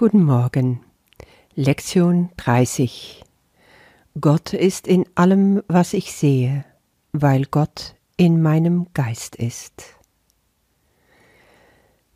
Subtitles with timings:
[0.00, 0.80] Guten Morgen.
[1.54, 3.22] Lektion 30.
[4.18, 6.64] Gott ist in allem, was ich sehe,
[7.12, 9.98] weil Gott in meinem Geist ist.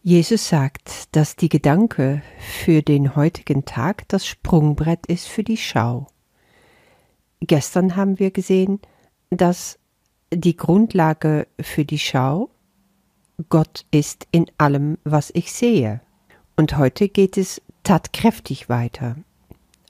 [0.01, 6.07] Jesus sagt, dass die Gedanke für den heutigen Tag das Sprungbrett ist für die Schau.
[7.41, 8.81] Gestern haben wir gesehen,
[9.29, 9.79] dass
[10.33, 12.49] die Grundlage für die Schau
[13.51, 16.01] Gott ist in allem, was ich sehe.
[16.57, 19.17] Und heute geht es tatkräftig weiter.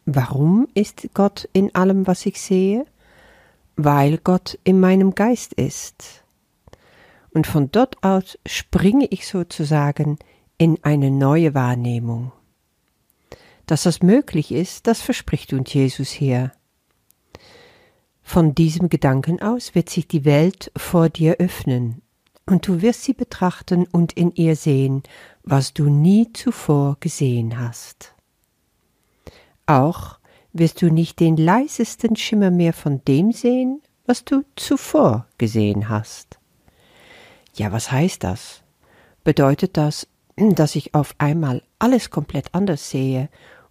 [0.04, 2.84] Warum ist Gott in allem, was ich sehe?
[3.76, 6.24] Weil Gott in meinem Geist ist.
[7.30, 10.18] Und von dort aus springe ich sozusagen
[10.58, 12.32] in eine neue Wahrnehmung.
[13.66, 16.52] Dass das möglich ist, das verspricht uns Jesus hier.
[18.22, 22.02] Von diesem Gedanken aus wird sich die Welt vor dir öffnen,
[22.46, 25.02] und du wirst sie betrachten und in ihr sehen,
[25.42, 28.14] was du nie zuvor gesehen hast.
[29.66, 30.18] Auch
[30.52, 36.38] wirst du nicht den leisesten Schimmer mehr von dem sehen, was du zuvor gesehen hast.
[37.54, 38.62] Ja, was heißt das?
[39.22, 43.28] Bedeutet das, dass ich auf einmal alles komplett anders sehe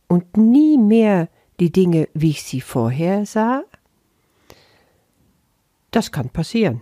[0.08, 3.64] und nie mehr die Dinge, wie ich sie vorher sah?
[5.92, 6.82] Das kann passieren.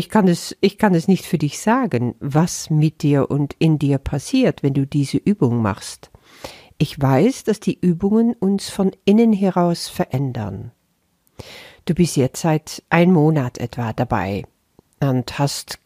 [0.00, 3.78] Ich kann es, ich kann es nicht für dich sagen, was mit dir und in
[3.78, 6.10] dir passiert, wenn du diese Übung machst.
[6.78, 10.72] Ich weiß, dass die Übungen uns von innen heraus verändern.
[11.84, 14.46] Du bist jetzt seit ein Monat etwa dabei
[15.00, 15.78] und hast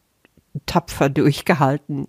[0.64, 2.06] tapfer durchgehalten.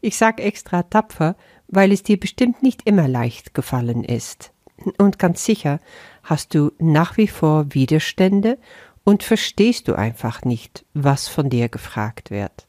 [0.00, 1.36] Ich sag extra tapfer,
[1.68, 4.52] weil es dir bestimmt nicht immer leicht gefallen ist.
[4.98, 5.78] Und ganz sicher
[6.24, 8.58] hast du nach wie vor Widerstände
[9.04, 12.66] und verstehst du einfach nicht, was von dir gefragt wird.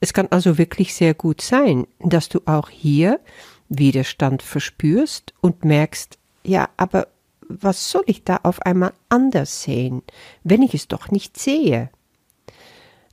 [0.00, 3.20] Es kann also wirklich sehr gut sein, dass du auch hier
[3.68, 7.08] Widerstand verspürst und merkst, ja, aber
[7.48, 10.02] was soll ich da auf einmal anders sehen,
[10.44, 11.90] wenn ich es doch nicht sehe?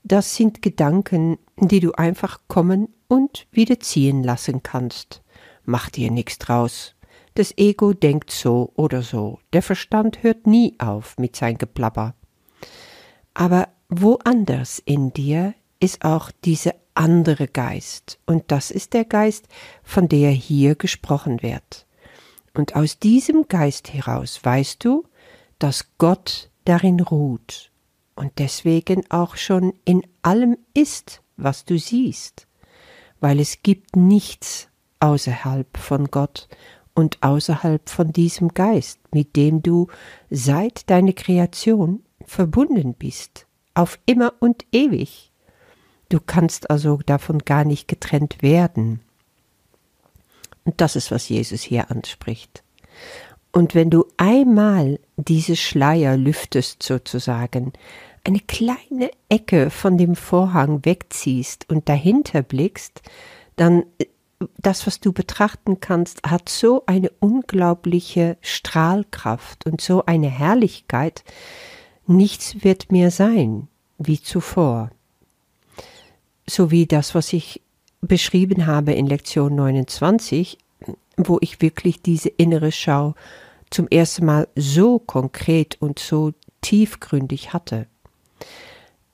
[0.04, 5.22] Das sind Gedanken, die du einfach kommen und wieder ziehen lassen kannst.
[5.66, 6.96] Mach dir nichts draus.
[7.36, 9.40] Das Ego denkt so oder so.
[9.54, 12.16] Der Verstand hört nie auf mit sein Geplapper.
[13.34, 19.48] Aber woanders in dir ist auch dieser andere Geist, und das ist der Geist,
[19.84, 21.88] von der hier gesprochen wird.
[22.54, 25.06] Und aus diesem Geist heraus weißt du,
[25.58, 27.72] dass Gott darin ruht
[28.16, 32.48] und deswegen auch schon in allem ist, was du siehst,
[33.20, 34.68] weil es gibt nichts
[35.00, 36.48] außerhalb von Gott
[36.94, 39.88] und außerhalb von diesem Geist, mit dem du
[40.30, 45.32] seit deiner Kreation verbunden bist, auf immer und ewig.
[46.10, 49.02] Du kannst also davon gar nicht getrennt werden.
[50.66, 52.64] Und das ist, was Jesus hier anspricht.
[53.52, 57.74] Und wenn du einmal diese Schleier lüftest sozusagen,
[58.24, 63.02] eine kleine Ecke von dem Vorhang wegziehst und dahinter blickst,
[63.56, 63.84] dann
[64.58, 71.24] das, was du betrachten kannst, hat so eine unglaubliche Strahlkraft und so eine Herrlichkeit,
[72.08, 74.92] nichts wird mehr sein wie zuvor.
[76.46, 77.62] So wie das, was ich
[78.02, 80.58] beschrieben habe in Lektion 29,
[81.18, 83.16] wo ich wirklich diese innere Schau
[83.70, 87.88] zum ersten Mal so konkret und so tiefgründig hatte.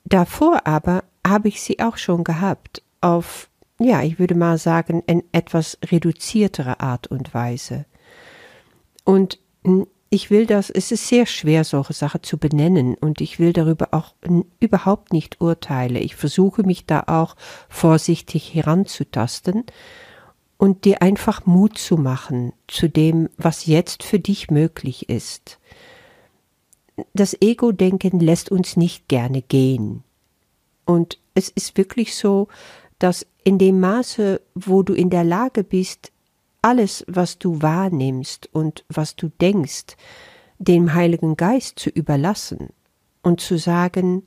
[0.06, 5.24] Davor aber habe ich sie auch schon gehabt, auf, ja, ich würde mal sagen, in
[5.32, 7.86] etwas reduziertere Art und Weise.
[9.04, 9.40] Und
[10.10, 13.90] ich will das, es ist sehr schwer, solche Sachen zu benennen und ich will darüber
[13.92, 14.16] auch
[14.60, 15.98] überhaupt nicht urteilen.
[15.98, 17.36] Ich versuche mich da auch
[17.70, 19.66] vorsichtig heranzutasten
[20.58, 25.60] und dir einfach Mut zu machen zu dem, was jetzt für dich möglich ist.
[27.14, 30.04] Das Ego-Denken lässt uns nicht gerne gehen.
[30.86, 32.48] Und es ist wirklich so,
[32.98, 36.12] dass in dem Maße, wo du in der Lage bist,
[36.62, 39.96] alles, was du wahrnimmst und was du denkst,
[40.58, 42.70] dem Heiligen Geist zu überlassen
[43.24, 44.24] und zu sagen,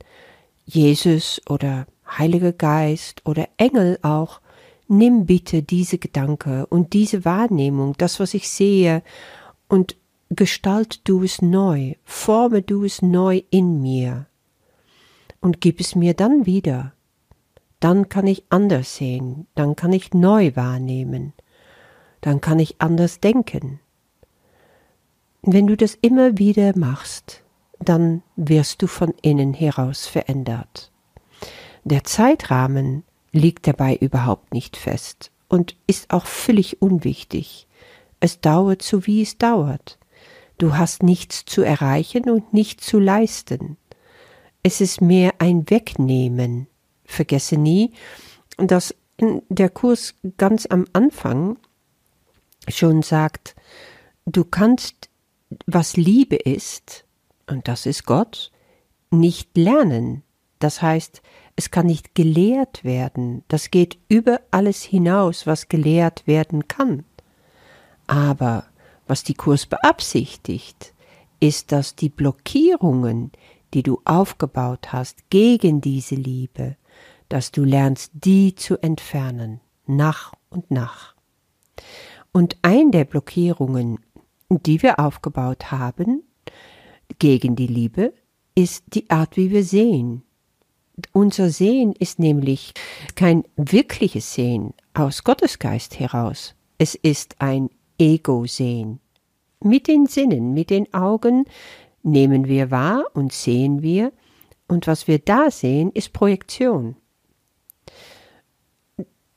[0.65, 4.41] Jesus oder Heiliger Geist oder Engel auch,
[4.87, 9.03] nimm bitte diese Gedanke und diese Wahrnehmung, das, was ich sehe,
[9.67, 9.95] und
[10.29, 14.25] gestalt du es neu, forme du es neu in mir
[15.41, 16.93] und gib es mir dann wieder.
[17.79, 21.33] Dann kann ich anders sehen, dann kann ich neu wahrnehmen
[22.23, 23.79] dann kann ich anders denken.
[25.41, 27.43] Wenn du das immer wieder machst,
[27.79, 30.89] dann wirst du von innen heraus verändert.
[31.83, 33.03] Der Zeitrahmen
[33.33, 37.67] liegt dabei überhaupt nicht fest und ist auch völlig unwichtig.
[38.21, 39.99] es dauert so wie es dauert.
[40.57, 43.75] Du hast nichts zu erreichen und nichts zu leisten.
[44.61, 46.67] Es ist mehr ein Wegnehmen.
[47.03, 47.91] Vergesse nie,
[48.55, 48.95] dass
[49.49, 51.57] der Kurs ganz am Anfang
[52.67, 53.55] schon sagt,
[54.25, 55.09] du kannst,
[55.65, 57.05] was Liebe ist,
[57.47, 58.51] und das ist Gott,
[59.11, 60.23] nicht lernen.
[60.59, 61.21] Das heißt,
[61.55, 63.43] es kann nicht gelehrt werden.
[63.47, 67.03] Das geht über alles hinaus, was gelehrt werden kann.
[68.07, 68.65] Aber
[69.07, 70.93] was die Kurs beabsichtigt,
[71.39, 73.31] ist, dass die Blockierungen,
[73.73, 76.77] die du aufgebaut hast gegen diese Liebe,
[77.27, 81.15] dass du lernst, die zu entfernen, nach und nach.
[82.33, 83.99] Und ein der Blockierungen,
[84.49, 86.23] die wir aufgebaut haben
[87.19, 88.13] gegen die Liebe,
[88.55, 90.23] ist die Art, wie wir sehen.
[91.11, 92.73] Unser Sehen ist nämlich
[93.15, 96.55] kein wirkliches Sehen aus Gottesgeist heraus.
[96.77, 97.69] Es ist ein
[97.99, 98.99] Ego-Sehen.
[99.61, 101.45] Mit den Sinnen, mit den Augen
[102.01, 104.11] nehmen wir wahr und sehen wir,
[104.67, 106.95] und was wir da sehen, ist Projektion.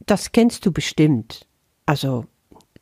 [0.01, 1.47] Das kennst du bestimmt.
[1.85, 2.27] Also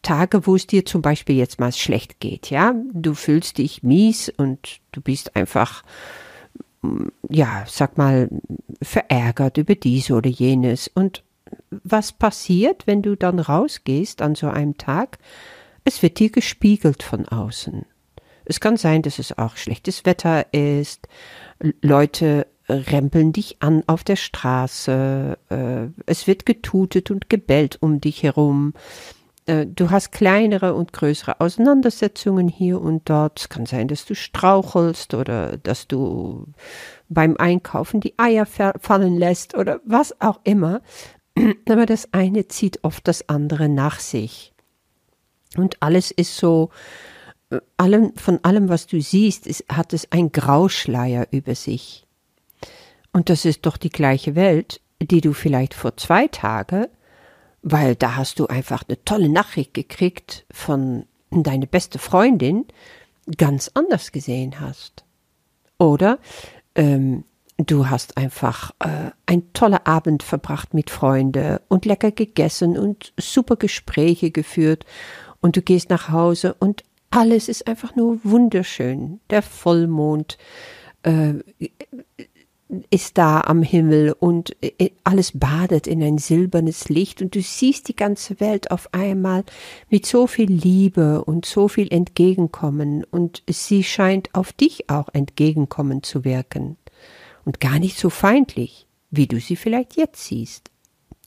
[0.05, 4.29] Tage, wo es dir zum Beispiel jetzt mal schlecht geht, ja, du fühlst dich mies
[4.29, 5.83] und du bist einfach,
[6.83, 8.29] mm, ja, sag mal,
[8.81, 10.89] verärgert über dies oder jenes.
[10.89, 11.25] Und
[11.71, 15.19] was passiert, wenn du dann rausgehst an so einem Tag?
[15.85, 17.85] Es wird dir gespiegelt von außen.
[18.45, 21.09] Es kann sein, dass es auch schlechtes Wetter ist,
[21.81, 28.23] Leute rempeln dich an auf der Straße, äh, es wird getutet und gebellt um dich
[28.23, 28.75] herum,
[29.47, 33.41] äh, du hast kleinere und größere Auseinandersetzungen hier und dort.
[33.41, 36.47] Es kann sein, dass du strauchelst oder dass du
[37.09, 40.81] beim Einkaufen die Eier fallen lässt oder was auch immer.
[41.69, 44.53] Aber das eine zieht oft das andere nach sich.
[45.57, 46.71] Und alles ist so,
[47.51, 52.07] äh, allem, von allem, was du siehst, ist, hat es ein Grauschleier über sich.
[53.13, 56.87] Und das ist doch die gleiche Welt, die du vielleicht vor zwei Tagen
[57.65, 62.67] weil da hast du einfach eine tolle Nachricht gekriegt von deine beste Freundin
[63.39, 65.05] ganz anders gesehen hast.
[65.79, 66.19] Oder
[66.75, 67.25] ähm,
[67.57, 73.57] du hast einfach äh, ein toller Abend verbracht mit Freunden und lecker gegessen und super
[73.57, 74.85] Gespräche geführt
[75.41, 79.21] und du gehst nach Hause und alles ist einfach nur wunderschön.
[79.31, 80.37] Der Vollmond,
[81.03, 81.35] äh,
[82.91, 87.89] ist da am Himmel und äh, alles badet in ein silbernes Licht und du siehst
[87.89, 89.45] die ganze Welt auf einmal
[89.91, 96.03] mit so viel Liebe und so viel Entgegenkommen und sie scheint auf dich auch entgegenkommen
[96.03, 96.77] zu wirken
[97.45, 100.71] und gar nicht so feindlich, wie du sie vielleicht jetzt siehst.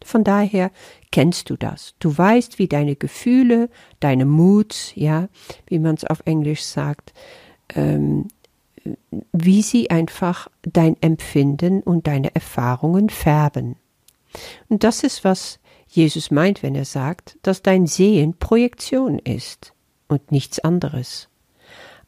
[0.03, 0.71] Von daher
[1.11, 1.95] kennst du das.
[1.99, 5.27] Du weißt, wie deine Gefühle, deine Moods, ja,
[5.65, 7.13] wie man es auf Englisch sagt,
[7.75, 8.27] ähm,
[9.31, 13.75] wie sie einfach dein Empfinden und deine Erfahrungen färben.
[14.69, 19.73] Und das ist, was Jesus meint, wenn er sagt, dass dein Sehen Projektion ist
[20.07, 21.29] und nichts anderes.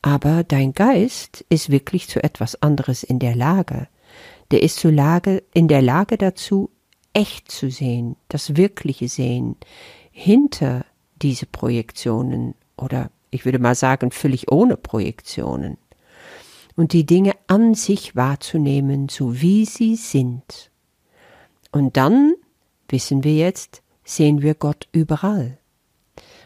[0.02, 3.88] Aber dein Geist ist wirklich zu etwas anderes in der Lage.
[4.52, 6.70] Der ist zu Lage, in der Lage dazu,
[7.14, 9.56] echt zu sehen, das wirkliche Sehen,
[10.12, 10.86] hinter
[11.22, 15.78] diese Projektionen oder ich würde mal sagen, völlig ohne Projektionen
[16.80, 20.71] und die Dinge an sich wahrzunehmen, so wie sie sind.
[21.74, 22.36] Und dann,
[22.88, 25.57] wissen wir jetzt, sehen wir Gott überall.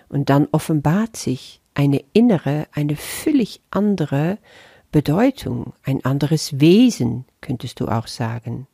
[0.09, 4.39] Und dann offenbart sich eine innere, eine völlig andere
[4.91, 8.65] Bedeutung, ein anderes Wesen, könntest du auch sagen.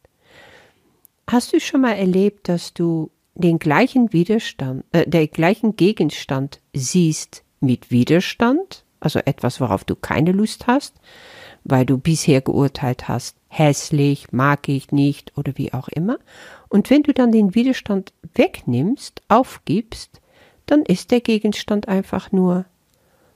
[1.30, 7.44] Hast du schon mal erlebt, dass du den gleichen Widerstand, äh, der gleichen Gegenstand siehst
[7.60, 10.96] mit Widerstand, also etwas, worauf du keine Lust hast,
[11.70, 16.20] weil du bisher geurteilt hast, hässlich, mag ich nicht oder wie auch immer.
[16.68, 20.22] Und wenn du dann den Widerstand wegnimmst, aufgibst,
[20.66, 22.66] dann ist der Gegenstand einfach nur.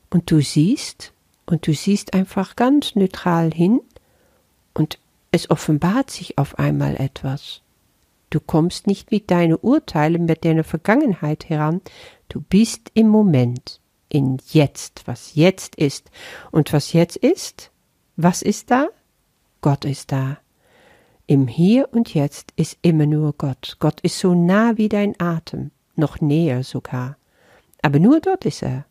[0.09, 1.13] Und du siehst,
[1.45, 3.81] und du siehst einfach ganz neutral hin,
[4.73, 4.99] und
[5.31, 7.61] es offenbart sich auf einmal etwas.
[8.29, 11.81] Du kommst nicht mit deinen Urteilen, mit deiner Vergangenheit heran,
[12.29, 16.09] du bist im Moment, in jetzt, was jetzt ist.
[16.51, 17.71] Und was jetzt ist,
[18.15, 18.87] was ist da?
[19.61, 20.37] Gott ist da.
[21.25, 23.77] Im Hier und Jetzt ist immer nur Gott.
[23.79, 27.17] Gott ist so nah wie dein Atem, noch näher sogar.
[27.81, 28.85] Aber nur dort ist er.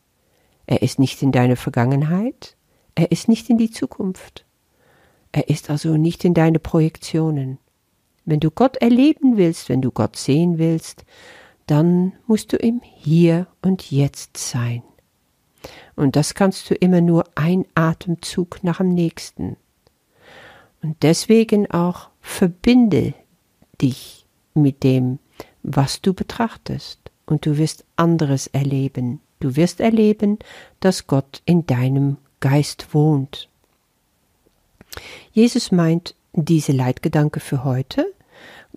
[0.67, 2.57] Er ist nicht in deiner Vergangenheit,
[2.95, 4.47] er ist nicht in die Zukunft.
[5.33, 7.59] Er ist also nicht in deine Projektionen.
[8.25, 11.05] Wenn du Gott erleben willst, wenn du Gott sehen willst,
[11.67, 14.83] dann musst du im Hier und Jetzt sein.
[15.97, 19.57] Und das kannst du immer nur ein Atemzug nach dem nächsten.
[20.83, 23.15] Und deswegen auch verbinde
[23.81, 25.19] dich mit dem,
[25.63, 26.99] was du betrachtest.
[27.27, 29.21] Und du wirst anderes erleben.
[29.41, 30.39] Du wirst erleben,
[30.81, 33.49] dass Gott in deinem Geist wohnt.
[35.33, 38.13] Jesus meint diese Leitgedanke für heute.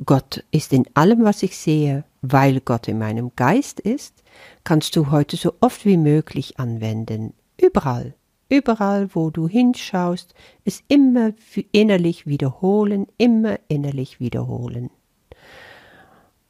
[0.04, 4.24] Gott ist in allem, was ich sehe, weil Gott in meinem Geist ist,
[4.64, 7.34] kannst du heute so oft wie möglich anwenden.
[7.60, 8.16] Überall.
[8.50, 11.34] Überall, wo du hinschaust, es immer
[11.72, 14.92] innerlich wiederholen, immer innerlich wiederholen.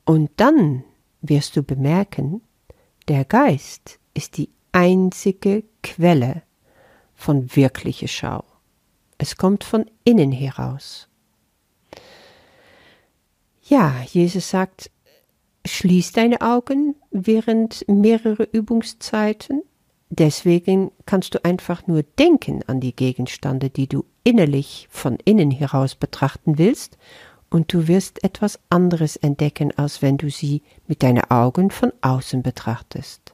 [0.03, 0.83] Und dann
[1.21, 2.41] wirst du bemerken,
[3.07, 6.43] der Geist ist die einzige Quelle
[7.13, 8.43] von wirklicher Schau.
[9.17, 11.07] Es kommt von innen heraus.
[13.67, 14.91] Ja, Jesus sagt,
[15.65, 19.63] schließ deine Augen während mehrerer Übungszeiten.
[20.09, 25.95] Deswegen kannst du einfach nur denken an die Gegenstände, die du innerlich von innen heraus
[25.95, 26.97] betrachten willst,
[27.49, 32.43] und du wirst etwas anderes entdecken, als wenn du sie mit deinen Augen von außen
[32.43, 33.33] betrachtest.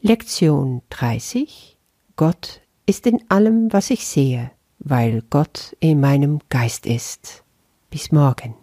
[0.00, 1.76] Lektion 30
[2.16, 7.41] Gott ist in allem, was ich sehe, weil Gott in meinem Geist ist.
[7.92, 8.61] Bis morgen.